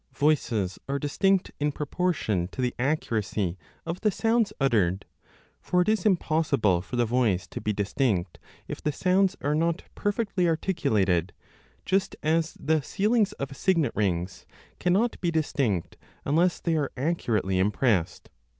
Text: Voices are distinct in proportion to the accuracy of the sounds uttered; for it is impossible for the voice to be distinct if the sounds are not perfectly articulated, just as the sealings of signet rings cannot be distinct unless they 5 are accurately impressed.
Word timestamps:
Voices 0.15 0.79
are 0.89 0.97
distinct 0.97 1.51
in 1.59 1.71
proportion 1.71 2.47
to 2.47 2.59
the 2.59 2.73
accuracy 2.79 3.55
of 3.85 4.01
the 4.01 4.09
sounds 4.09 4.51
uttered; 4.59 5.05
for 5.61 5.79
it 5.81 5.89
is 5.89 6.07
impossible 6.07 6.81
for 6.81 6.95
the 6.95 7.05
voice 7.05 7.45
to 7.45 7.61
be 7.61 7.71
distinct 7.71 8.39
if 8.67 8.81
the 8.81 8.91
sounds 8.91 9.37
are 9.41 9.53
not 9.53 9.83
perfectly 9.93 10.47
articulated, 10.47 11.33
just 11.85 12.15
as 12.23 12.57
the 12.59 12.81
sealings 12.81 13.33
of 13.33 13.55
signet 13.55 13.91
rings 13.95 14.47
cannot 14.79 15.21
be 15.21 15.29
distinct 15.29 15.97
unless 16.25 16.59
they 16.59 16.73
5 16.73 16.79
are 16.81 16.91
accurately 16.97 17.59
impressed. 17.59 18.31